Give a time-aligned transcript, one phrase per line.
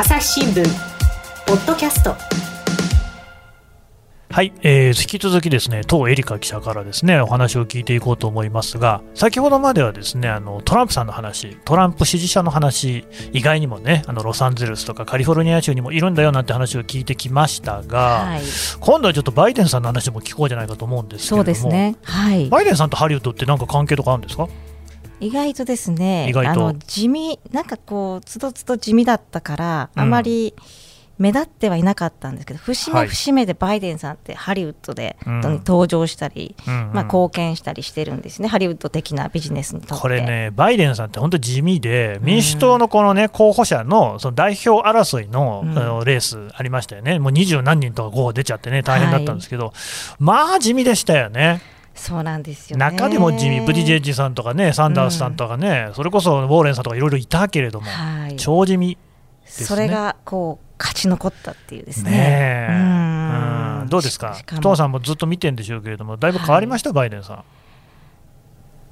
[0.00, 0.64] 朝日新聞
[1.44, 2.14] ポッドキャスト。
[4.30, 18.42] はい、えー、引き続きですね、当エリカ記者からですね、お話を聞いていこうと思いますが、先ほどまではですね、あのトランプさんの話、トランプ支持者の話、以外にもね、あのロサンゼルスとかカリフォルニア州にもいるんだよなんて話を聞いてきましたが、はい、
[18.78, 24.46] 今度はちょっとバイデンさんの話も聞こうじゃないかと思うんですけれども、そうですね、はい、バイデンさんとハリウッドって何か関係とかあるんですか？
[25.20, 30.54] 意外とですね、あの地味、なんかこう、つどつど地味だったから、あまり、
[31.18, 40.02] 目立ってはいなかったんですけど節目節目でバイデンさんってハリウッドで登場したり、うん、まあ、貢献したりしてるんですね、ハリウッド的なビジネスにとって。
[40.02, 49.74] これね、バイデンさんって本当地味で、民主党のこの、ね、候補者のその代表争いの、うん、レースありましたよね、もう二十何人とか候補出ちゃってね、大変だったんですけど、はい、
[50.20, 51.60] まあ地味でしたよね。
[51.98, 58.96] そうなんですよ、ね、中でも地味、ブディジェッジさんとかね、サンダースさんとかね、うん、それこそウォーレンさんとかいろいろいたけれども、はい、超地味、ね、
[59.44, 62.10] それがこう勝ち残ったっていうですね。
[62.10, 63.88] ねうん。
[63.88, 67.44] どうですか、父さんもずっと見てるんでしょうけれども、だいぶ変わりました、はい、バイデンさん。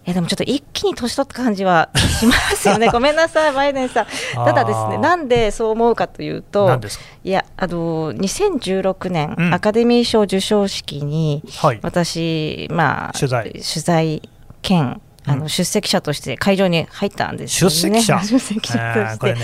[0.07, 4.07] いやでもちょっと一気に年取った感じは しますよね、ごめんなさい、バイデンさん。
[4.35, 6.81] ただですね、なんでそう思うかというと、
[7.25, 13.53] いや、あの2016年、うん、アカデミー賞授賞式に、はい、私、まあ、取材。
[13.53, 14.23] 取材
[14.63, 17.75] 兼あの出席者として会場に入ったんですよね。
[17.75, 18.21] 出席者。
[18.23, 19.41] 出席者これね、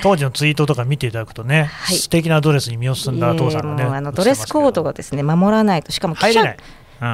[0.00, 6.54] 当時のツイートとか見ていただくとね、はい、素敵なドレスに身を包んだ父さんがね、あのドレスコードがですね守らないと、しかも記者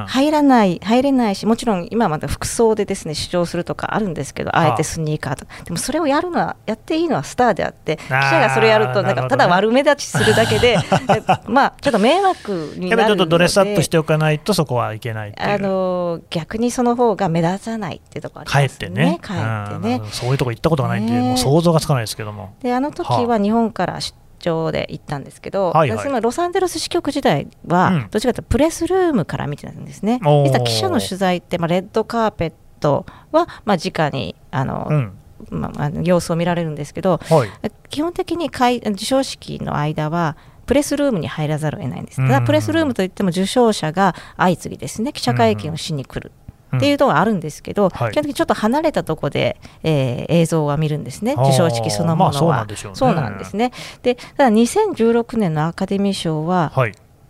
[0.08, 4.68] 入らない、入れないし、もちろん今まだ服装でですね主張するとかあるんですけど、あ。
[4.68, 10.78] えてスニーカーとか、でもそれをやるのは、やっていいのはスターであって、記者がそれやると、なんかただ悪目立ちするだけで、
[11.46, 18.90] まあ、ちょっと迷惑になるので、ちょっとドレスアップしておかないと、そこはいけないあの逆にその方が目立たないっていうところありますね。
[18.90, 19.18] ね。
[19.22, 20.00] 帰ってね。
[20.12, 22.54] そういうとこ行ったことがないんで、もう想像がつかないですけども。
[22.62, 30.18] であの時は日本から出張で行ったんですけど、はいはい、私もロサンゼルス支局時代は、どっちかというとプレスルームから見てたんですね。
[30.22, 35.12] 実は記者の取材って、まあ、レッドカーペットは、まあ、直にあの、うん。
[35.48, 40.36] まあ、様子を見られるんですけど、はい、基本的に授賞式の間は
[40.66, 42.18] プレスルームに入らざるを得ないんです。
[42.18, 45.12] ただプレスルームといっても受賞者が相次ぎですね。
[45.12, 46.30] 記者会見をしに来る。
[46.76, 52.66] っていうのはあるんですけど、うん、基本的にちょっと離れたところで、えー、映像は見るんですね、授賞式そのものは。
[52.94, 53.72] そうなんですね。
[54.02, 56.72] で、ただ2016年のアカデミー賞は、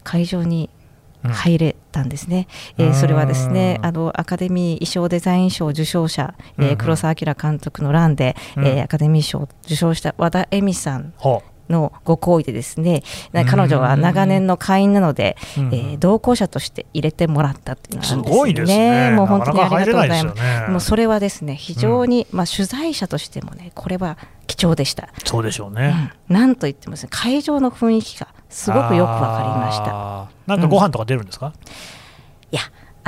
[0.03, 0.71] 会場に
[1.23, 2.49] 入れたんですね、
[2.79, 11.13] うん、えー、それはですねあのアカデミー衣装デザイン賞受賞者、えー、黒澤明監督の欄で、うん、えー、アカデミー賞を受賞した和田恵美さん
[11.71, 19.13] のご好意でですね彼女は長年の会員なので、えー、同行者として入れてもらったっていうのは、ね、すごいですね。
[19.13, 25.09] もう本当にありがとうございます、ね、もうそれはですね非常に、うん、まあ、取材者としてもねこれは貴重でした。
[25.25, 30.29] そうでしょうね、うん、なんといってもですね会場の雰囲気がすごくよくわかりました。
[30.47, 31.57] なんかご飯とか出るんですか、うん、い
[32.51, 32.61] や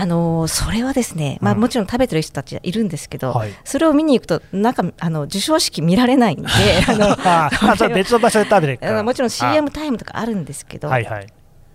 [0.02, 6.48] あのー、それはですね、まあ、もちろん食べてる人たちいるんですけど、はい、それを見に行くと、なんかあの授賞式見られないんで、
[6.88, 11.26] あの別の場所で食べて もちろん CM タイムとかあるんですけど、はいはい、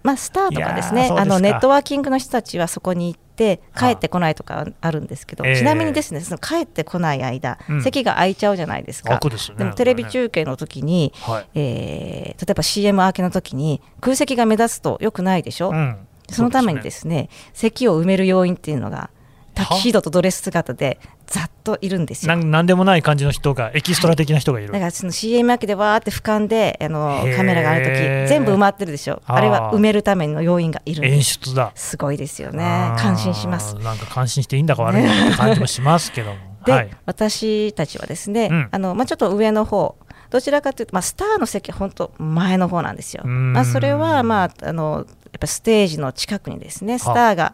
[0.03, 15.69] まあ、スターとかですねあのネットワーキングの人たちはそこに行って、帰ってこないとかあるんですけど、ちなみにですねその帰ってこない間、うん、席が空いちゃうじゃないですか、でね、でもテレビ中継の時に、はい、えー、例えば CM 明けの時に空席が目立つとよくないでしょ？
[15.69, 15.97] うん
[16.29, 19.09] そのためにですね席を埋める要因っていうのが
[19.57, 22.38] タキシードとドレス姿でざっといるんですよ。
[22.38, 27.95] なんでもない感じの人がエキストラ的な人がいる、はい、だからその CM 明けでわーって俯瞰であのカメラがあるとき
[28.29, 29.21] 全部埋まってるでしょ。
[29.25, 31.71] あれは埋めるための要因がいる演出だ。
[31.75, 32.93] すごいですよね。
[32.97, 33.75] 感心します。
[33.75, 36.37] なんか感心していいんだか悪いんだかって感じもしますけども。
[36.66, 39.95] で、はい、私たちはですね、うん、あのまあ、ちょっと上の方
[40.29, 43.25] どちらかというと、まあ、スターの席は本当前の方なんですよ。
[43.25, 47.53] まあ、それは、まあ、あのっぱステージの近くにですねスターが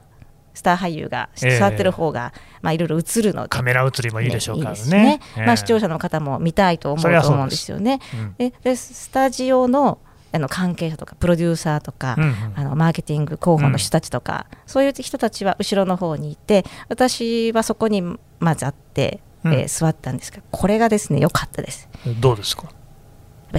[0.54, 3.50] スター俳優が座ってる方が、えー、まあいろいろ映るので。
[3.50, 4.86] カメラ映りもいいでしょうからね。
[4.92, 5.20] ね。
[5.38, 8.00] えー、まあ視聴者の方も見たいと思うと思うんですよね。
[8.38, 10.00] で、うん、でスタジオの
[10.36, 18.02] あの関係者とかプロデューサーとか、うんうん、あのマーケティング候補の人たちとか、うん、そういう人たちは後ろの方にいて私はそこに
[18.40, 21.88] まずあって、うん、えー、座ったんですけどこれがですね良かったです。
[22.20, 22.68] どうですか？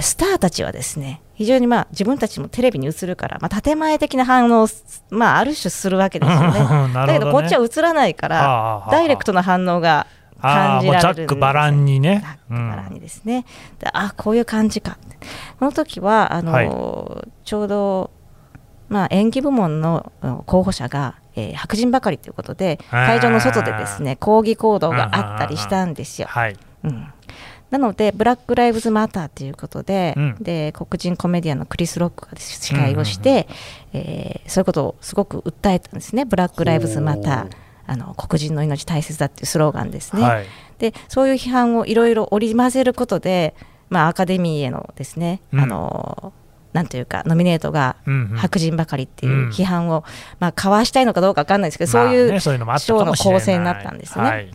[0.01, 4.67] スターたちはですね非常にまあ自分たちもテレビに映るから、まあ、建前的な反応を、
[5.09, 6.59] まあ、ある種するわけですよね。
[6.87, 10.07] ね、だけどこっちは映らないからダイレクトな反応が
[10.41, 12.21] 感じられるざっくばらんにね。
[12.23, 13.45] ざっくばらんにですね。
[13.81, 14.97] うん、あこういう感じか。
[15.59, 16.71] この時はあの、はい、
[17.43, 18.11] ちょうど、
[18.89, 20.11] まあ、演技部門の
[20.45, 26.27] 候補者が、えー、白人ばかりということで会場の外でですね抗議行動があったりしたんですよ。
[26.29, 27.07] はい、うん
[27.71, 33.47] なので、ブラック・ライブズ・マターということでうん、で黒人コメディアンのクリス・ロックが司会をして、
[33.93, 37.49] えそういうことをすごく訴えたんですね、ブラック・ライブズ・マター、
[37.87, 40.21] あの黒人の命大切だっていうスローガンですね。
[40.21, 40.45] はい、
[40.79, 43.55] でそういう批判をいろいろ織り交ぜることで、
[43.89, 46.33] まあ、アカデミーへのですね、うん、あの
[46.73, 47.95] なんというかノミネートが
[48.35, 50.03] 白人ばかりっていう批判を、
[50.39, 54.25] まあ、かわしたいのかどうか分かんないですけど、そういう賞の構成になったんですね。
[54.25, 54.51] はい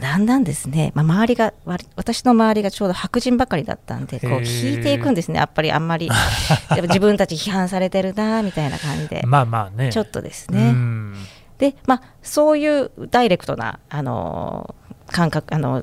[0.00, 1.54] だんだんですね、まあ、周りが
[1.96, 5.72] 私の周りがちょうど白人ばかりだったんでこう引いていくんですねやっぱり。
[5.72, 6.10] あんまり。
[6.82, 9.22] 自分たち批判されてるなみたいな感じで。
[9.24, 9.90] まあまあね。
[9.90, 10.74] ちょっとですね。
[11.58, 14.74] で、まあ、そういうダイレクトなあの
[15.08, 15.82] 感覚あの、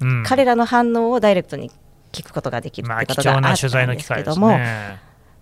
[0.00, 1.70] うん、彼らの反応をダイレクトに
[2.12, 4.98] 聞くことができるってことがあったんですけども、ね、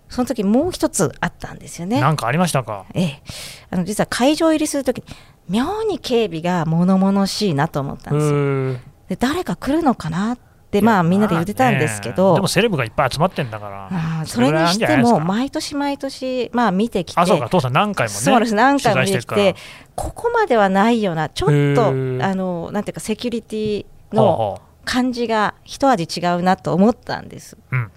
[0.09, 2.01] その時もう一つあったんですよね。
[2.01, 3.21] なんかありましたか、ええ、
[3.69, 5.03] あの実は会場入りする時
[5.47, 8.89] 妙に警備が物々しいなと思ったんですよ。
[9.07, 10.37] で誰か来るのかなっ
[10.69, 17.49] てまあみんなで言ってたんですけど、でもセレブがいっぱい集まってんだから、それにしても毎年毎年まあ見てきて、あそうか。
[17.49, 18.53] 父さん何回もね、そうです。
[18.53, 19.55] 何回も見てきて、
[19.95, 27.57] ここまではないようなちょっとあのなんていうかセキュリティの感じが一味違うなと思ったんです。
[27.71, 27.91] うん、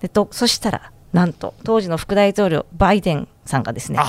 [0.00, 4.00] でとそしたらなんと当時の副大統領バイデンさんがですね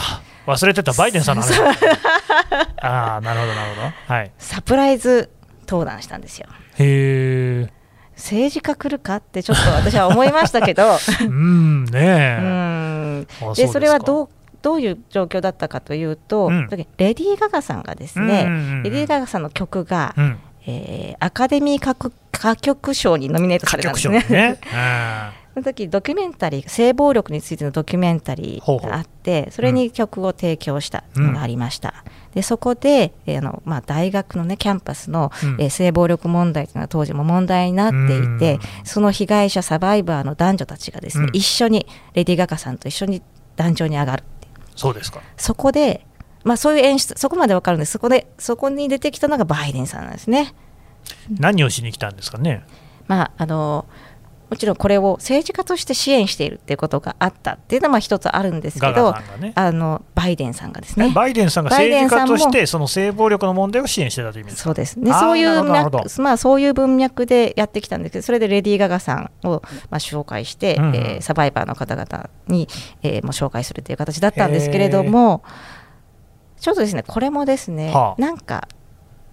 [0.48, 1.62] 忘れてた バイデンさんの話。
[2.82, 5.30] ああなるほどなるほど、はい、サプライズ
[5.68, 6.48] 登壇したんですよ。
[6.78, 7.70] へえ
[8.16, 10.98] 政治家来るかってちょっと私は思いましたけど。
[11.22, 13.28] うんねうん。
[13.56, 14.30] でそれはどう
[14.62, 18.46] どういう状況だったかというと、うん、レディー・ガガさんがですね、
[18.84, 21.96] レディー・ガガさんの曲が、うん、えー、アカデミー
[22.34, 24.26] 歌曲賞にノミネートされたんですね。
[25.56, 43.22] ねその時ドキュメンタリー性暴力についてのドキュメンタリーがあってそれに曲を提供したのがありました、うん、でそこで、えー、あのまあ、大学の、ね、キャンパスの、うん、えー、性暴力問題というのは当時も問題になっていて、その被害者サバイバーの男女たちがですね、一緒にレディー・ガガさんと一緒に
[43.56, 44.24] 壇上に上がる
[44.76, 45.22] そうですか。
[45.38, 46.06] そこで、
[46.44, 47.94] まあ、そういう演出そこまでわかるんです。
[47.94, 50.54] そこでそこに出てきたのがバイデンさんなんですね。
[51.30, 52.66] 何をしに来たんですかね。
[53.08, 53.86] まああの
[54.56, 61.12] もちろんこれを政治家として支援しているっていうことがあったっていうのは一つあるんですけど、ね、あのバイデンさんがですね。
[61.14, 64.98] バイデンさんが政治家としてその性暴力の問題を支援してたという意味ですそうです。
[64.98, 72.70] ねそういう脈、まあ、そういう文脈でやってきたんですけどそれでレディー・ガガさんを、まあ、紹介して、うん、えー、サバイバーの方々に、
[73.04, 75.44] えー、もう紹介するという形だったんですけれども
[76.62, 78.70] ちょっとですねこれもですね、はあ、なんか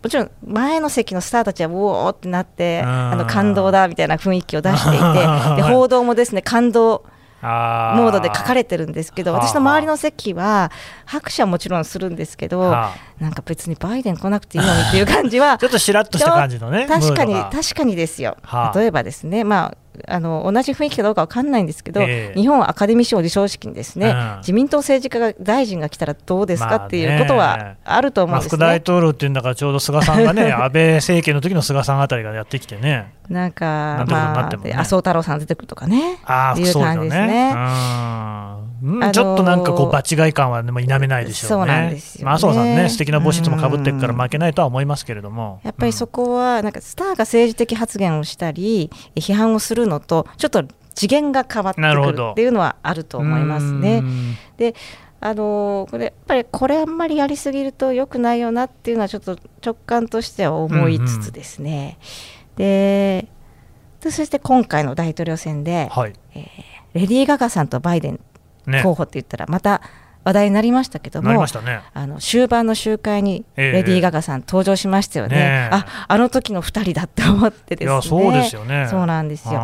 [0.02, 5.04] もちろん前の席のスターたちはうおーってなってあの感動だみたいな雰囲気を出していて
[5.56, 7.04] で報道もですね感動
[7.42, 10.70] モードで書かれてるんですけど私の周りの席は
[11.04, 12.70] 拍手はもちろんするんですけど
[13.18, 18.36] なんか別にバイデン来なくていいのにっていう感じは ちょっとしらっとした感じのね確かに確かにですよ。
[18.74, 28.58] 例えばですねまああの同じ雰囲気かどうかわかんないんですけど、えー、日本アカデミー賞授賞式にですね、うん、自民党政治家が大臣が来たらどうですかっていうことはあると思うんです、ね。
[28.58, 33.12] まあ、副大統領っていうんだからちょうど菅さんがね 安倍政権の時の菅さんあたりがやってきてね。
[33.28, 36.18] なんか、まあ、麻生太郎さん出てくるとかね。
[36.24, 37.54] あいう感じですね。
[38.82, 41.62] うん、ちょっとなんかこう場違い感はでも否めないでしょうね。
[41.62, 42.88] そうなんですよ、ね、麻生さんね。
[42.88, 50.64] 素敵な帽子もかぶってるから負けないとは思いますけれども、やっぱりそこはなんかスターが政治的発言をしたり批判をするのとちょっと
[50.94, 54.02] 次元が変わってくるっていうのはあると思いますね。
[54.56, 54.74] で
[55.20, 61.96] あのこれやっぱりこれあんまりやりすぎると良くないよなっていうのはちょっと直感としては思いつつですね、
[62.58, 63.28] うんうん、で
[64.00, 66.46] そして今回の大統領選で、はい、えー、
[66.94, 68.20] レディー・ガガさんとバイデン
[68.82, 69.82] 候補って言ったらまた
[70.24, 78.02] 話題になりましたけども、ね、あの終盤の集会にレディー・ガガさん登場しましたよね、ねああの時の2人だって思ってですね。
[78.02, 78.86] そうですよね。
[78.88, 79.54] そうなんですよ。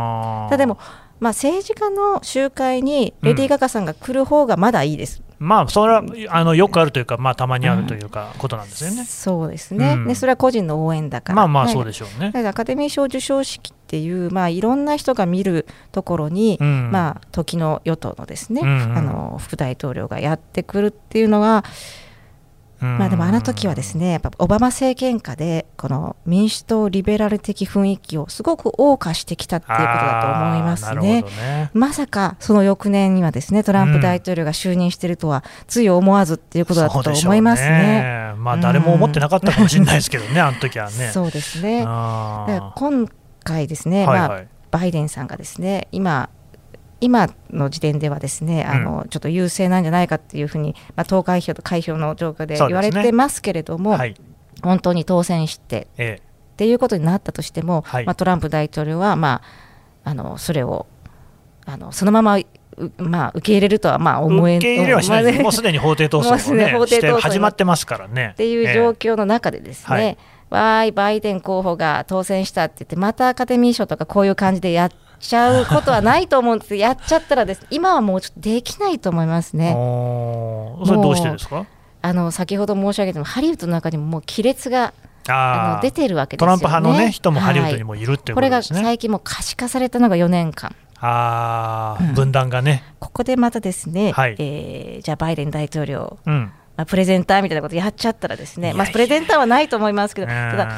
[0.51, 0.79] ただでも
[1.21, 9.05] まあ、政治家の集会にレディー・ガガさんが来る方がまだいいです、まあ、それはあのよくあるというか、まあ、たまにあるというか、ことなんですよね。
[9.05, 12.33] そうですね、うん、でそれは個人の応援だから、まあまあ、そうでしょうね。
[12.47, 21.65] アカデミー賞授賞式っていう、まあ、いろんな人が見るところに、うん、まあ、時の与党のですね、うんうん、あの副大統領がやってくるっていうのが、
[22.81, 31.23] まあでもあの時はですねやっぱオバマ政権下でこの民主党リベラル的雰囲気をすごく謳歌してきたっていうことだと思いますね。
[31.23, 37.71] ねまさかその翌年にはですねトランプ大統領が就任しているとはつい思わずっていうことだったと思いますね。
[37.71, 41.11] ねまあ誰も思ってなかったかもしれないですけどね、あの時はね。
[41.13, 41.83] そうですね。
[41.83, 43.09] 今
[43.49, 46.29] 回ですね、はいはい、まあバイデンさんがですね今
[47.01, 54.15] 今の時点ではですね、あの、うん、ちょっと優勢なんじゃないかっていうふうに、まあ、投開票と開票の状況で言われてますけれども、ねはい、
[54.63, 59.43] 本当に当選して、ええ、っていうことになったとしても、はい、まあ、トランプ大統領は、ま
[60.05, 60.87] あ、あのそれを
[61.67, 62.39] あのそのまま
[62.97, 68.31] まあ、受け入れるとはまあ思え受け入れはしないもうすでに法廷闘争ね、 法廷闘争始まってますからね。
[68.35, 74.91] っていう状況の中でですね、えー、わーい、バイデン候補が当選したって言って、またアカデミー賞とかこういう感じでやっ
[75.21, 76.75] ちゃうことはないと思うんです。
[76.77, 79.73] やっちゃったらです、 今はもうちょっとできないと思いますね。
[79.73, 81.67] それどうしてですか？
[82.01, 84.95] あの先ほど申し上げても、ハリウッドの中にももう亀裂が
[85.29, 90.75] あの出てるわけですよ、ね、トランプ派の、ね、人もハリウッドにもいるっていうことですね、はい、これが最近も可視化されたのが4年間。
[91.01, 92.83] あうん、分断がね。
[92.99, 100.71] ここでまたですね、はい、えー、じゃあバイデン大統領、うん、まあ、プレゼンターみたいなことやっちゃったらですね、まあ、プレゼンターはないと思いますけど、ただ、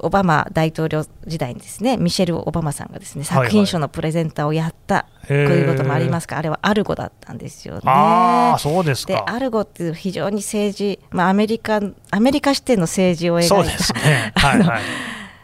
[0.00, 7.80] オバマ大統領時代にですねミシェル・オバマさんがですね作品賞のプレゼンターをやった、ということもありますかあれはアルゴだったんですよね。
[7.86, 14.32] あそうですでアルゴっていう非常に政治、まあ、アメリカアメリカ視点の政治を描いた、ね。
[14.36, 14.82] はいはい、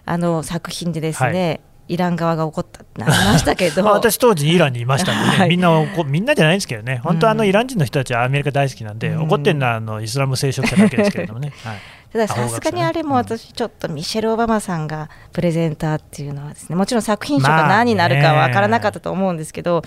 [0.04, 3.84] あの作品でですね、はいイラン側が怒ったってなりましたけど。
[3.86, 5.70] 私、当時イランにいましたんでね、はい、みんな
[6.06, 11.52] みんなじゃないんですけどね、本当、あのイラン人の人たちはアメリカ大好きなんで、うん、怒ってるのはあのイスラム聖職者だけですけれどもね。
[11.64, 11.76] はい。
[12.12, 19.36] たださすがにあれも私ちょっとミシェル・オバマさんがプレゼンターっていうのはですねもちろん作品賞が何になるかは分からなかったと思うん。
[19.36, 19.84] ですけど、まあ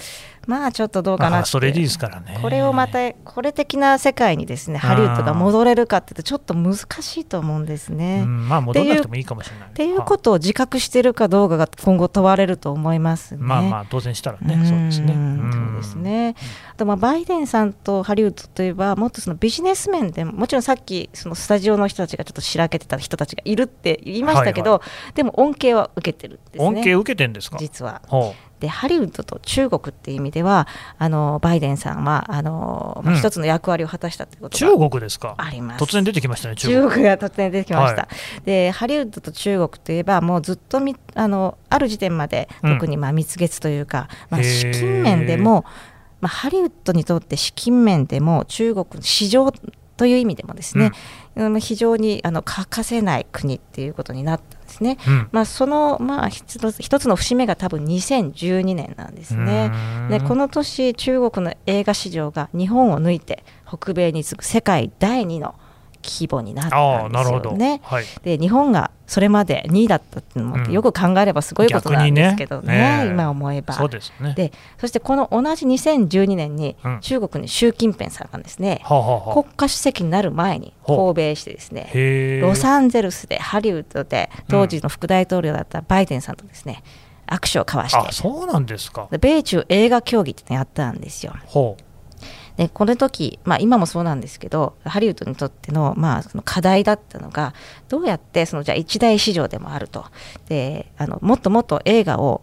[0.71, 8.25] ちょっとどうかなそれでいいですからねこれをまたこれ的な世界にですねハリウッドが戻れるかっていうとちょっと難しいと思うんですね。
[8.25, 9.67] まあ戻らなくてもいいかもしれない。
[9.69, 15.13] っていうことを自覚しているかどうかが今後問われると思います、ね、まあまあ当然したらねそうですね。
[15.51, 16.35] そうですね。
[16.71, 26.65] あとまあバイデンさんとハリウッドといえばもっとそのビジネス面でもちろんさっきそのスタジオの人たちがちょっとしらけてた人たちがいるって言いましたけど、はいはい、でも恩恵は受けてるんですね。
[26.65, 27.57] 恩恵受けてんですか？
[27.57, 28.01] 実は。
[28.59, 35.35] でハリウッドと中国っていう意味ではあのバイデンさんはあの、まあ、一つの役割を果たしたということが、中国ですか？
[35.37, 35.83] あります。
[35.83, 36.97] 突然出てきましたね中国。
[36.97, 38.07] が突然出てきました、は
[38.39, 45.63] い、でハリウッドと中国といえばもうずっとみあのある時点まで特にまあ蜜月というか、うん、まあ、資金面でも、
[46.21, 49.51] まあ、ハリウッドにとって資金面でも中国市場
[49.95, 50.91] という意味でもですね、
[51.35, 54.97] うん、非常にあの欠かせない国っていうことになったんですね。
[55.07, 59.71] うん、まあ、その、まあ、一つの節目が多分2012年なんですね。
[60.09, 65.55] でこの年中国の映画市場が日本を抜いて北米に次ぐ世界第2の
[66.07, 67.81] 規模になったんですよね。
[67.83, 73.07] はい、で日本がそれまで2位だったっていうのもよく考えればすごいことなんですけどね、ね。
[73.09, 73.73] 今思えば。
[73.73, 74.33] そうですね。
[74.35, 86.83] でそしてこの同じ2012年に中国に習近平さんがですね、うん、国家主席になる前に訪米してですねロサンゼルスでハリウッドで当時の副大統領だったバイデンさんとですね、
[87.27, 88.13] 握手を交わして。
[88.13, 89.07] そうなんですか。
[89.19, 91.33] 米中映画協議ってやったんですよ。
[92.57, 97.53] でこの時、まあ、今もそうなんですけどハリウッドにとっての,、まあその課題だったのが
[97.87, 100.05] どうやってそのじゃあ一大市場でもあると。
[100.49, 102.41] であのもっともっと映画を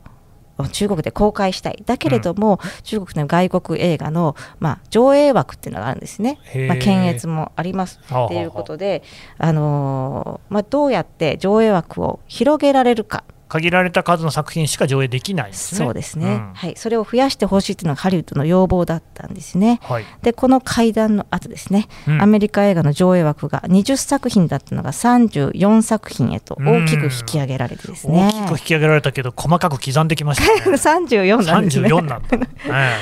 [0.71, 1.83] 中国で公開したい。
[1.85, 9.03] だけれども、うん、中国の外国映画の、まあ、上映枠っていうのがあるんですね、まあ、検閲もありますっていうことで、
[9.39, 19.81] あのー、まあ、どうやって上映枠を広げられるか限られた数の作品しか上映できない、ね、そうですね、うん、はい、それを増やしてほしいというのがハリウッドの要望だったんですね。
[19.83, 30.77] はい、でこの会談の後ですね、うん、アメリカ映画の上映枠が20作品だったのが34作品へと大きく引き上げられてですね、大きく引き上げられたけど細かく刻んできましたね。
[30.77, 31.89] 34なんですね。
[31.89, 32.49] 34なんだ、ね、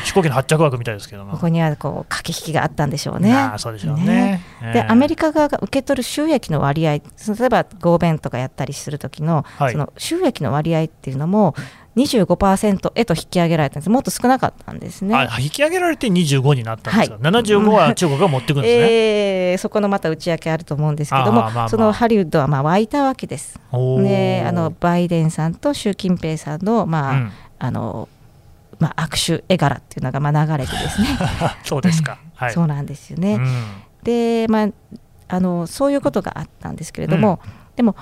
[0.04, 3.34] 飛行機の発着枠みたいですけどここにはこう駆け引きがあったんでしょうね。
[3.34, 4.42] あそうでしょうね、ね。
[4.62, 7.00] えー、でアメリカ側が受け取る収益の割合例
[7.44, 11.54] えば合弁とかやったりする時の、はい、その収益の割合っていうののも
[11.96, 13.90] 25%へと引き上げられたんです。
[13.90, 15.28] もっと少なかったんですね。
[15.38, 18.92] 引き上げられて25になったんですか、はい、75は中国が持ってくるんですね、
[19.52, 23.60] えー、そこのまた内訳あると思うんですけども、まあまあ、そのハリウッドはまあ湧いたわけです。
[23.72, 28.08] であのバイデンさんと習近平さんの,、まあ、うん、あの
[28.78, 31.06] まあ、握手絵柄っていうのがまあ流れてですね。
[31.62, 33.34] そうですか、 はい、そうなんですよね。
[33.34, 33.46] うん、
[34.02, 34.68] で、まあ、
[35.28, 37.94] あのそういうことがあったんですけれども、うん、でも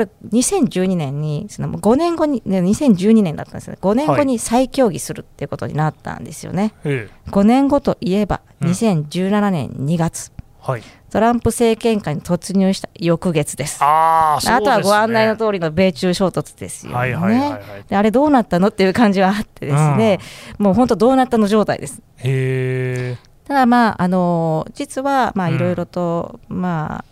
[0.00, 3.76] これ2012年にその5年後に2012年だったんですね。
[3.82, 10.32] 5年後に再協議するっていうことになったんですよね、はい、5年後といえば2017年2月、
[10.66, 13.84] うん、はい、トランプ政権下に突入した翌月です。
[13.84, 20.18] ああ、ね、あとはご案内の通りの米中衝突ですよね、はいはいはいはい、であれどうなったのっていう感じはあってですね、
[20.58, 22.00] うん、もう本当どうなったの状態です。
[22.16, 27.04] へただまああの実はまあいろいろと、まあ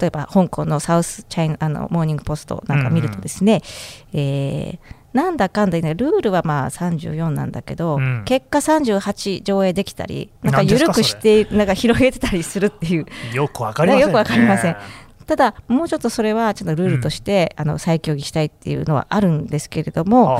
[0.00, 3.62] 例えば香港のサウスチャイナあのモーニングポストなんか見るとですね、
[4.12, 13.06] うんうん、えーなんだかんだねルールはまあ34なんだけど、うん、結果38上映できたりなんか緩くしてなんか広げてたりするっていう。
[13.32, 14.76] よくわかりません、ね、よくわかりません。
[15.26, 20.38] ただ、もうちょっとそれはちょっとルールとして、うん、あの再協議したいっていうのはあるんですけれども。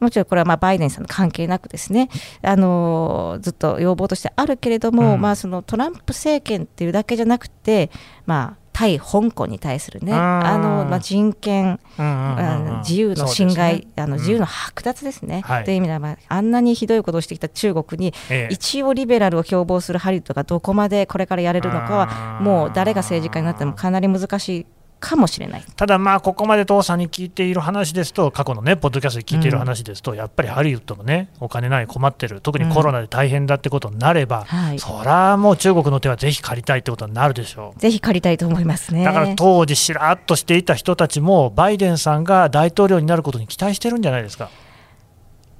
[0.00, 2.08] もちろんこれはまあバイデンさんの関係なくですね、
[2.42, 7.90] あのずっと要望としてあるけれども、うん、まあ、そのトランプ政権っていうだけじゃなくて、
[8.26, 24.66] まあ、対香港に対するね、あのまあ、人権、自由の侵害、ね、あの自由の剥奪ですね、うん、という意味では、まあ、あんなにひどいことをしてきた中国に、ええ、一応リベラルを標榜するハリウッドがどこまでこれからやれるのかは、もう誰が政治家になってもかなり難しい
[25.00, 37.80] かもしれないただ、まあここまで父さんに聞いている話ですと、過去のね、ポッドキャストで聞いている話ですと、うん、やっぱりハリウッドもね、お金ない、困ってる、特にコロナで大変だってことになれば、うんはい、そりゃもう中国の手はぜひ借りたいってことになるでしょう。
[37.80, 39.04] ぜひ借りたいと思いますね。
[39.04, 44.50] だから当時、しらっとしていた人たちも、バイデンさんが大統領になることに期待してるんじゃないですか。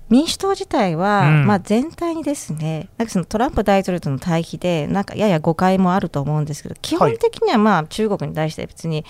[0.08, 9.04] 民主党自体は、うん、まあ、全体にですねなんかそのトランプ大統領との対比でなんかやや誤解もあると思うんですけど基本的にはまあ中国に対して別に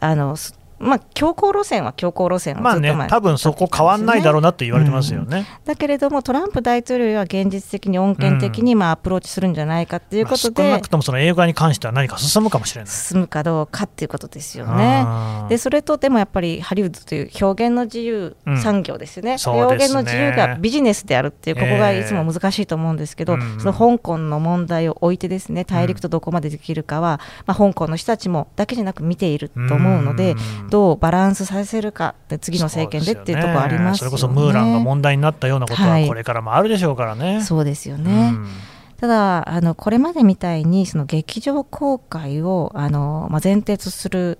[0.00, 0.36] あの
[0.82, 12.90] まあ、強硬路線は強硬路線まあね、多分そこ変わんないだろうなって言われてますよね、うん、だけれども、トランプ大統領は現実的に穏健的にまあアプローチするんじゃないかっていうことで、まあ、少なくともその映画に関しては何か進むかもしれない。
[12.90, 15.06] 進むかどうかっていうことですよね。
[15.48, 30.34] でそれとでもやっぱりハリウッドという表現の自由産業ですよね、うん、表現の自由がビジネスであるっていう、ここがいつも難しいと思うんですけど、えー、その香港の問題を置いてですね大陸とどこまでできるかは、まあ、香港の人たちもだけじゃなく見ていると思うので、
[30.72, 37.34] どうバランスさせるかで次の政権でっていうところあります、ね、それこそムーランが問題になったようなことはこれからもあるでしょうからね。
[37.34, 38.48] はい、そうですよね、うん。
[38.96, 44.38] ただあのこれまでみたいにその劇場公開をあの、まあ、前提とする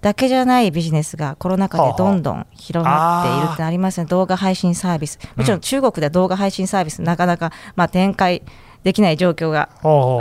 [0.00, 5.18] だけじゃないビジネスがコロナ禍でどんどん広がっているってありますね、動画配信サービス。
[5.36, 8.42] もちろん中国では動画配信サービス、なかなか、まあ、展開
[8.82, 9.68] できない状況が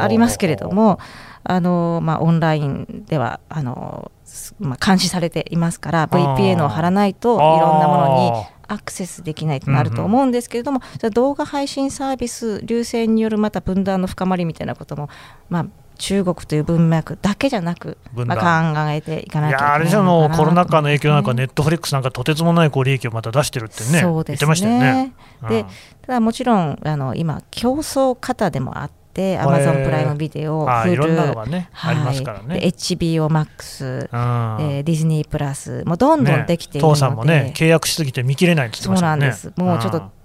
[0.02, 1.00] ありますけれども、
[1.46, 4.12] あのまあ、オンラインではあの
[4.60, 15.10] まあ、監視されていますから VPN を貼らないといろんなものにアクセスできないとなると思うんですけれども、うんうん、動画配信サービス流星によるまた分断の深まりみたいなことも、
[15.50, 15.66] まあ、
[15.98, 24.80] 中国という文脈だけじゃなく、まあ、考えていかないといけないあれじゃのコロナ禍の影響なんか、ネットフリックスなんかとてつもないこう利益をまた出してるってね、そうですね。
[24.80, 25.14] ね、
[25.48, 25.66] で
[26.06, 29.05] ただもちろんあの今、競争方でもあって、
[29.40, 32.60] アマゾンプライムビデオ、フル、はい、ありますからね。
[32.64, 39.18] HBO Max、えー、ディズニープラス、もうどんどんできているので、ね、父さんもね、契約しすぎて見切れないって言ってましたね。
[39.18, 39.54] そうなんです。
[39.56, 40.16] もうちょっと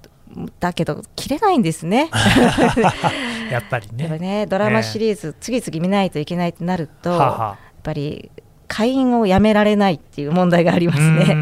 [0.60, 2.10] だけど切れないんですね。
[3.50, 4.08] やっぱりね。
[4.18, 7.38] ねドラマシリーズ、次々見ないといけないとなると、はは。
[7.38, 8.30] やっぱり
[8.68, 11.34] 会員をやめられないっていう問題がありますね。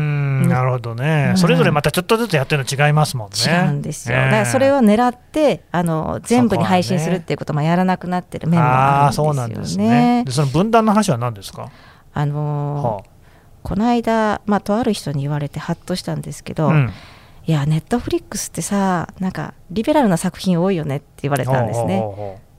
[0.48, 3.34] なるほどね、うん、それぞれまたちょっとずつやってるの違いますもんね。
[3.46, 9.26] 違うんですよ、だからそれを狙ってあの全部に配信するっていうこともやらなくなってる面もあるんですよね。
[9.28, 10.24] そうなんですね。
[10.24, 11.70] でその分断の話は何ですか？
[12.14, 13.02] あのーはあ、
[13.62, 16.92] この間、まあ、とある人に言われてはっとしたんですけど、うん、
[17.46, 22.02] いやネットフリックスってさなんかリベラルな作品多いよねって言われたんですね。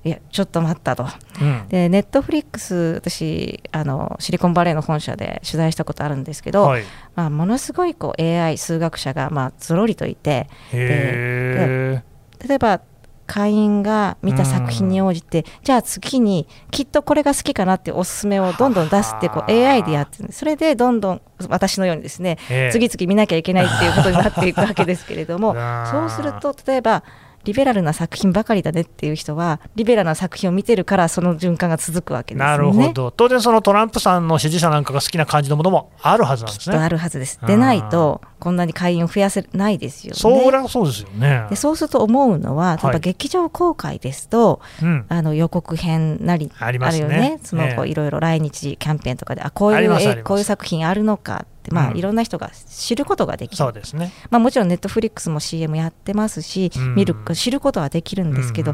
[0.04, 1.06] いやちょっと待ったと、
[1.42, 6.84] うん、でネットフリックス私あのシリコンバレーの本社で取材したことあるんですけど、はい、
[7.16, 12.02] まあ、ものすごいこう AI 数学者がまあぞろりといてで
[12.48, 12.82] 例えば
[13.30, 20.32] 会員が見た作品に応じて、うん、じゃあ次にきっとこれが好きかなっておすすめをどんどん出すってこう AI でやってる。
[20.32, 22.40] それでどんどん私のようにですね、
[22.72, 25.54] 次々見なきゃいけないっていうことになっていくわけですけれども
[25.92, 27.04] そうすると例えば
[27.44, 33.12] リベラルな作品ばかりだねっていう人はリベラルな作品を見てるからその循環が続くわけです、ね、なるほど。
[33.12, 36.78] 当然そのトランプさんの支持者なんかが好きな感じのものもあるはずなんですね。
[36.78, 37.40] あるはずです。
[37.46, 40.20] でないとこんなに会員を増やせないですよね。
[40.20, 41.46] そりゃそうですよね。
[41.50, 54.12] でそうすると思うのは例えば劇場公開ですと、はい、あの予告編なりあるよね、ね、そのこういろいろ来日キャンペーンとかであこういうこういう作品あるのかまあ、いろんな人が知ることができる、そうですね。
[54.30, 58.74] まあ、もちろんネットフリックスも CM やってますし、見る知ることはできるんですけど、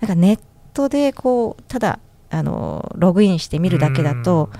[0.00, 0.40] なんかネッ
[0.74, 1.98] トでこうただ
[2.30, 4.50] あのログインして見るだけだと、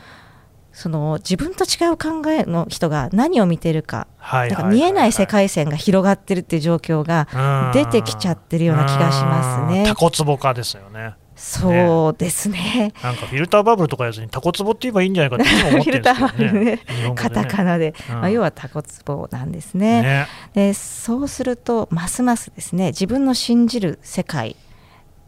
[0.73, 9.85] その自分と違う考えの人が何を見てるか,、なんか見えない世界線が広がってるっていう状況が出てきちゃってるような気がしますね。
[9.87, 11.15] タコツボ化ですよね。
[11.45, 16.63] そうですね、なんかフィルターバブルとかやずにタコツボって言えばいいんじゃないかって思ってるんですけどね。
[16.63, 16.81] ね。
[17.17, 24.55] カタカナで、うん、まあ、要はタコツボなんですね、ね、でそうするとますますですね自分の信じる世界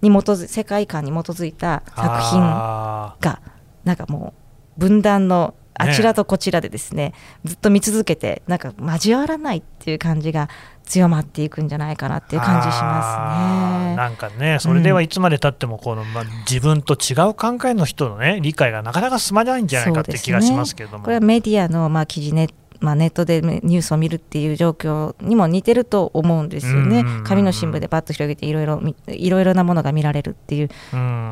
[0.03, 3.40] に基づ世界観に基づいた作品が
[3.83, 4.35] なんかも
[4.77, 10.48] う分断のあちらとこちらでですね、ね、ずっと見続けてなんか交わらないっていう感じが
[10.84, 13.96] 強まっていくんじゃないかなっていう感じしますね。
[13.96, 22.48] なんかね、それではいつまでたってもこの、うん、まあ、自分と違う考えの人の、ね、理解がなかなか進まないんじゃないかって気がしますけども、ね、これはメディアのまあ記事ネ
[22.80, 30.68] まあ、ネットでニュースを見るっていう状況にも似てると思うんですよね、紙の新聞でバッと広げていろいろいろいろなものが見られるっていう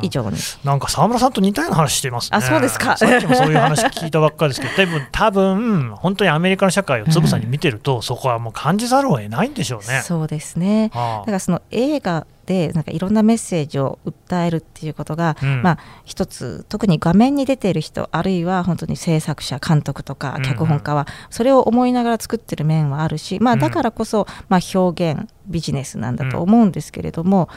[0.02, 0.36] 以上に。
[0.64, 2.38] なんか沢村さんと似たような話してますね。
[2.38, 2.96] あそうですか。
[2.96, 10.00] さっきもそういう話聞いたばっかりですけど 多分多分本当にアメリカの社会をつぶさに見てると、そこはもう感じざるを得ないんでしょうね。
[10.02, 27.48] そうですね、だからその映画でなんかいろんなメッセージを訴えるっていうことが、うん、まあ、一つ特に画面に出ている人あるいは本当に制作者監督とか脚本家はそれを思いながら作ってる面はあるし、まあ、だからこそ、まあ、表現ビジネスなんだと思うんですけれども、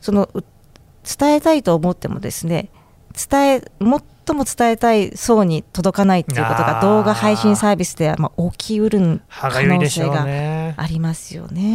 [0.00, 0.28] その
[1.02, 2.70] 伝えたいと思ってもですね
[3.30, 11.74] 伝えも最も伝えたい層に届かないっていうことが動画配信サービスではまあ起きうる可能性がありますよね。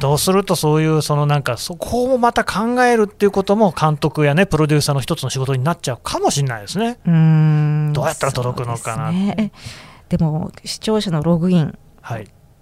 [0.00, 6.98] どうするとそういうそのなんかそこをまた考えるっていうことも監督やねプロデューサーの一つの仕事になっちゃうかもしれないですね。
[7.06, 7.92] うん。
[7.92, 9.52] どうやったら届くのかなで、ね,、
[10.18, 11.78] も視聴者のログイン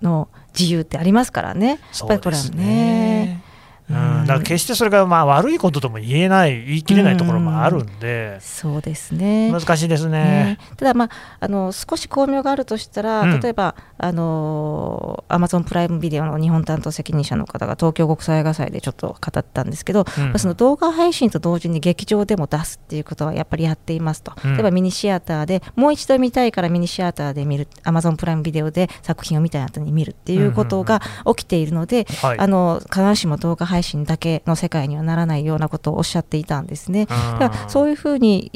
[0.02, 1.68] の自由ってありますからね。
[1.68, 3.44] やっぱりこれはね。
[3.90, 9.50] うん、だから決してそれがまあ悪いこととも言えない言い切れないところもあるんで、うん、そうですね。
[9.50, 37.06] 難しいですね、ね、ただ、まあ、あの少し巧妙があるとしたら、うん、例えばあのアマゾンプライムビデオの日本担当責任者の方が東京国際映画祭でちょっと語ったんですけど、うん、その動画配信と同時に劇場でも出すっていうことはやっぱりやっていますと、例えばミニシアターでもう一度見たいからミニシアターで見るアマゾンプライムビデオで作品を見た後に見るっていうことが起きているので、あの必ずしも動画配信だけの世界にはならないようなことをおっしゃっていたんですね。
[37.06, 38.50] だからそういうふうに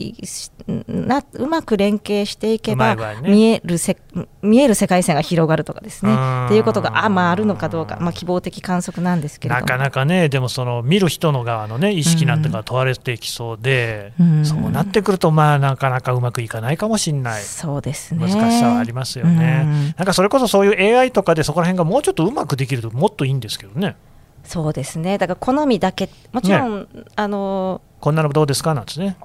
[0.88, 3.96] なうまく連携していけば、ね、見えるせ
[4.42, 6.12] 見える世界線が広がるとかですね。
[6.46, 17.42] っていうことがあ,、まあ、あるのかどうか、まあ、希望的観測なんですけれどなかなかねでもその見る人の側の、ね、意識なんてか問われてきそうで、そうなってくるとまあなかなかうまくいかないかもしれない。
[17.42, 18.26] そうですね。
[18.26, 19.94] 難しさはありますよね。
[19.96, 23.96] なんかそれこそそういう AI とかでそこら辺がもうちょっとうまくできるともっといいんですけどね。
[24.44, 25.18] そうですね。
[25.18, 28.74] だから好みだけもちろん、ね、あのこんなのどうですか？
[28.74, 29.16] なんですね。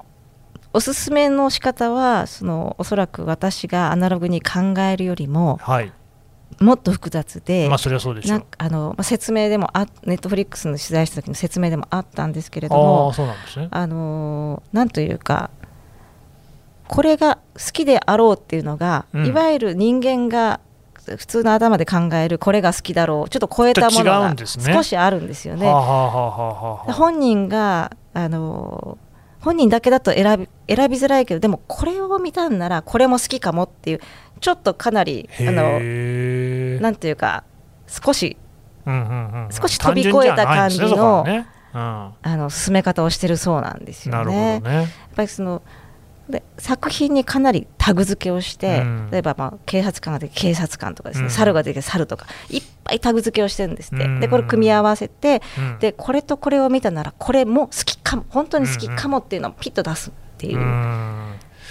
[0.72, 5.92] おすすめの仕方はそのおそらく私がアナログに考えるよりも、はい、
[6.60, 8.46] もっと複雑で、まあ、それはそうでしょう。
[8.56, 13.68] あの、まあ、説明でもあネットフリックスの取材した時の説明でもあったんですけれどもそうなんですね。
[13.70, 15.50] あのなんというか
[16.86, 20.60] これが好きであろうっていうのが、うん、いわゆる人間が
[21.16, 25.68] 普通の頭で考えるこれが好きだろうちょっと超えたものが少しあるんですよね。
[25.68, 28.98] 本人があの
[29.40, 34.00] 本人だけだと選び選びづらいけどでもこれを見たんならこれも好きかもっていう
[34.40, 35.80] ちょっとかなりあの
[36.80, 37.44] なんていうか
[37.86, 38.36] 少し、
[38.86, 44.60] うんうんうん、少し飛び越えた感じの、ねうん、あの進め方をしてるそうなんですよね。
[44.60, 44.72] ね。
[44.72, 45.62] やっぱりその
[46.30, 55.42] で作品にかなりタグ付けをして、うん、例えばまあ警察官ができ警察官とかですね、うん、猿ができ猿とかいっぱいタグ付けをしてるんですって、うん、でこれ組み合わせて、
[55.80, 60.60] でこれとこれを見たならこれも好きかも本当に好きかもっていうのをピッと出すっていう。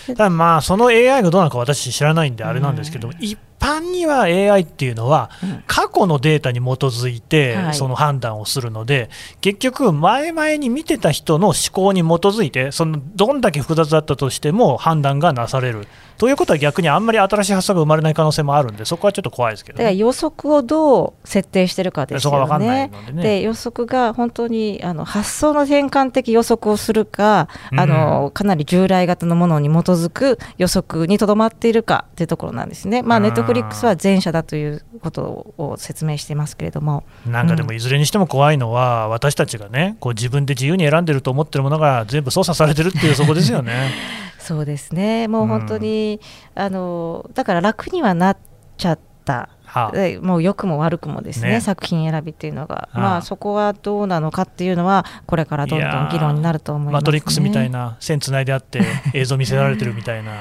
[0.07, 5.29] ただまあその AI がどうなのか私知らないんであれなんですけど、一般には AI っていうのは
[5.67, 9.09] 過去のデータに基づいてその判断をするので、
[9.41, 15.87] 結局前々に見てた人の思考に基づいてそのどんだけ複雑だったとしても判断がなされる。
[16.19, 22.91] ということは逆にあんまり新しい発想が生まれない可能性もあるんでそこはちょっと怖いですけど、ね、だから予測をどう設定してるかですよね。
[23.07, 33.01] で、ね、予測が本当にあの発想の転換的予測をするか、あのかなり従来型のものに基づく予測にとどまっているかというところなんですね。
[33.01, 37.03] まあネットフリックスは前者だということを説明していますけれども。
[37.25, 43.91] なんかでもいずれにしても怖いのは、うん、私たちがねこう自分で自由に選んでると思ってるものが全部操作されてるっていうそこですよね。
[44.37, 46.19] そうですね、もう本当に、
[46.55, 48.37] うん、あのだから楽にはなっ
[48.77, 49.49] ちゃった。
[49.65, 58.81] はあ、もう良くも悪くもですね、ね、作品選びっていうのが、はあ、まあ、そこはどうなのかっていうのは、これからどんどん議論になると思います、ね、マトリックスみたいな、線つないであって、
[59.13, 60.31] 映像見せられてるみたいな、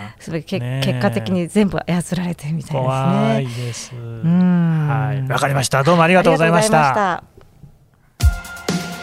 [0.47, 2.81] けね、結果的に全部操られてるみたいですね。
[2.81, 3.95] 怖いです。
[3.95, 5.83] はい、わかりました。
[5.83, 7.23] どうもありがとうございました。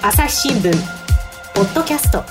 [0.01, 0.71] 朝日新聞
[1.53, 2.23] ポッドキャスト。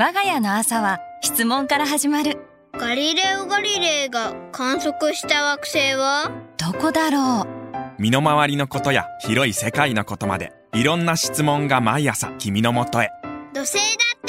[0.00, 2.47] 我が家の朝は質問から始まる
[2.78, 6.30] ガリレオ・ガリレイが観測した惑星は？
[6.56, 8.00] どこだろう？
[8.00, 13.10] 身の回りのことや広い世界のことまでいろんな質問が毎朝君のもとへ。
[13.52, 13.80] 土星だ
[14.16, 14.20] っ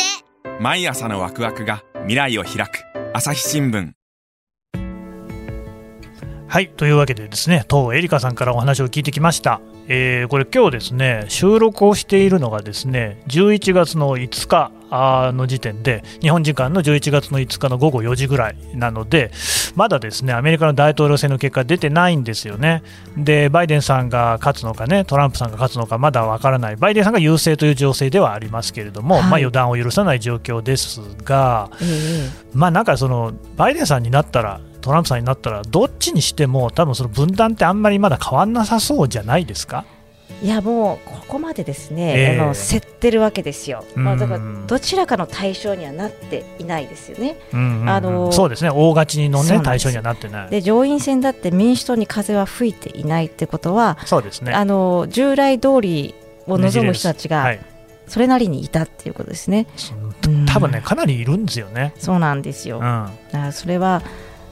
[0.47, 0.59] て。
[0.59, 2.83] 毎朝のワクワクが未来を開く。
[3.13, 3.91] 朝日新聞。
[6.47, 19.31] はいというわけでですね当エリカさんからお話を聞いてきました、えー、これ今日ですね収録をしているのがですね11月の5日の時点で日本時間の11月の5日の午後4時ぐらいなので
[19.75, 22.83] まだですねアメリカの大統領選の結果出てないんですよね。
[23.17, 26.75] でバイデンさんが勝つのかねトランプさんが勝つのかまだわからない。
[26.75, 39.85] バイデンさんが優勢という情勢ではありますけれども、はい、まあ、予断を許さない状況ですが、えー、まあなんかそのバイデンさんになったらトランプさんになったらどっちにしても多分その分断ってあんまりまだ変わんなさそうじゃないですか？
[40.41, 47.37] いやもうここまでですね、えー、あの競ってるわけですよ、まあ、だからどちらかの対象にはなっていないですよね。
[47.51, 48.69] あのそうですね。
[48.69, 50.49] 大勝ちの、ね、対象にはなってない。
[50.49, 56.15] で上院選だって民主党に風は吹いていないってことはそうです、ね、あの従来通り
[56.47, 57.55] を望む人たちが、
[58.07, 59.67] それなりにいたっていうことですね。
[60.47, 61.93] 多分ね、かなりいるんですよね。
[61.97, 62.77] そうなんですよ。
[62.77, 64.01] うん、だからそれは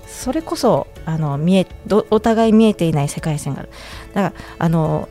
[0.06, 1.68] それこそあの見え
[2.10, 3.70] お互い見えていない世界線がある。
[4.14, 5.10] だからあの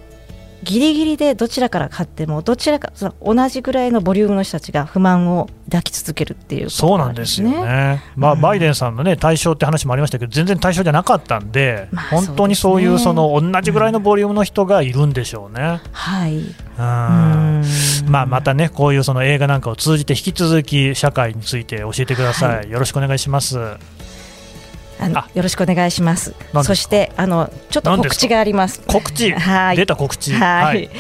[0.67, 2.93] ギリギリでどちらから勝ってもどちらか
[3.25, 15.63] 同じぐらいのボリュームの人たちが不満を抱き続けるっていう、ね、そうなんですよね、まあ、うん、バイデンさんの、ね、対象って話もありましたけど全然対象じゃなかったんで、まあ、本当にそういうその同じぐらいのボリュームの人がいるんでしょうね。
[15.63, 16.43] うん、はい
[18.11, 23.57] まあ、またねこういうその映画なんかを通じて引き続き社会について教えてください、はい、よろしくお願いします。
[24.99, 26.35] あのよろしくお願いします。
[26.65, 28.81] そしてあのちょっと告知があります。
[28.87, 30.33] 告知、はい、出た告知。
[30.33, 30.65] はい。
[30.65, 30.91] はい、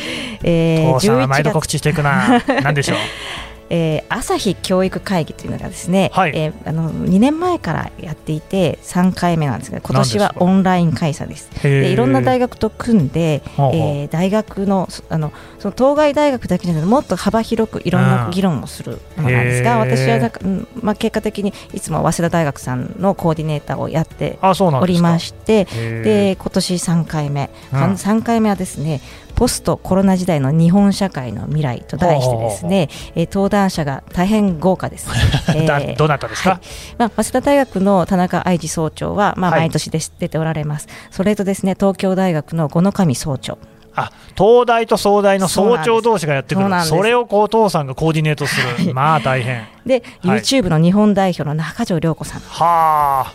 [0.42, 2.42] えー、11毎度告知していくな。
[2.62, 2.98] なんでしょう？
[3.70, 11.50] えー、朝日教育会議というのがですね、はい、えー、あの2年前からやっていて3回目なんですが今年はオンライン開催です。
[11.62, 20.40] でいろんな大学と組んで、えー、大学のあのその当該大学だけじゃなくてもっと幅広くいろんな議論をするものなんですが私はなんか、
[20.80, 29.00] まあ、結果的にいつも早稲田大学さんのコーディネーターをやっておりましてで今年3回目、うん、3回目はですね
[29.36, 35.08] ポストコロナ時代の日本社会の未来と題してですね、えー、登壇者が大変豪華です。
[35.54, 36.60] えー、どなたですか、はい、
[36.96, 40.88] まあ、早稲田大学の田中愛知総長は、まあ、毎年で、出ておられます。
[41.10, 43.58] それとですね、東京大学の五野上総長。
[43.94, 46.68] あ東大と総大の総長同士がやってくる。
[46.84, 49.66] それをこう父さんがコーディネートする、はい、まあ大変。
[49.86, 52.40] で、はい、YouTube の日本代表の中条涼子さん。
[52.40, 53.32] はあ。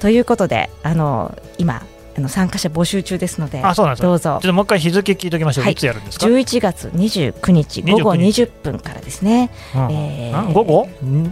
[0.00, 1.80] ということであの今
[2.16, 4.30] あの参加者募集中ですので、あそうなんですどうぞ。
[4.30, 5.64] ちょっともう一回日付聞いておきましょう。
[5.64, 9.50] はい、いつやるんですか？11月29日午後20分からですね。
[9.74, 10.88] うん、えー、午後？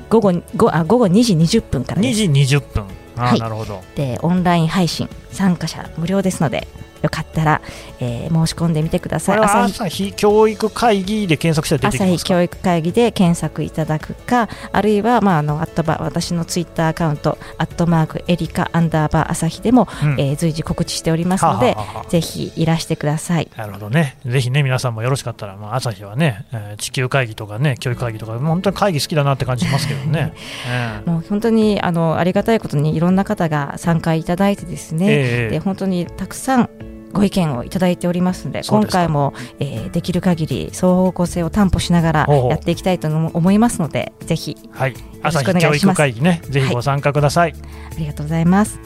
[0.09, 2.23] 午後ごあ午後2時20分からです。
[2.23, 2.85] 2時20分。
[3.17, 3.83] あ、はい、なるほど。
[3.95, 6.67] でオンライン配信参加者無料ですので
[7.03, 7.63] よかったら、
[8.01, 9.39] えー、申し込んでみてください。
[9.39, 21.77] 朝日教育会議で検索したら出てきます朝日教育会議で検索いただくか、あるいは、まあ、あのアットバ私のツイッターアカウント、アットマークエリカアンダーバー朝日でも、うん、えー、随時告知しておりますので、
[22.09, 23.49] ぜひいらしてください。
[23.57, 24.17] なるほどね。
[24.27, 30.33] ぜひね、皆さんもよろしかったら、まあ、朝日はね、えー、地球会議とかね、教育会議とか、本当に会議好きだなって感じしますけどね。
[30.69, 36.71] えー、もう本当にあのありがたいことにいろんな方が参加いただいてですね、えー、で本当にたくさん
[37.13, 47.61] ご意見をいただいておりますので今回も、えー、できる限り双方向性を担保しながらやっていきたいと思いますのでぜひ、はい、朝日教育会議ねぜひご参加ください、はい、
[47.97, 48.81] ありがとうございます。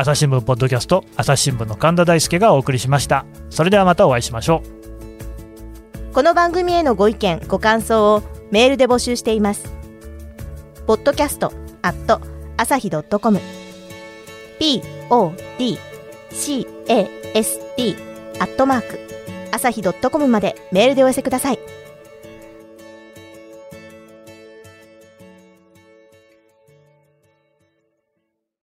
[0.00, 3.26] 朝日新聞ポッドキャスト朝日新聞の神田大輔がお送りしました。
[3.50, 4.62] それではまたお会いしましょ
[6.10, 6.14] う。
[6.14, 9.72] この番組へのご意見ご感想をメールで募集しています。
[10.86, 12.20] ポッドキャストアット
[12.56, 13.40] 朝日ドットコム
[16.30, 17.96] podcast
[18.40, 18.98] アットマーク
[19.52, 21.77] 朝日ドットコムまでメールでお寄せください。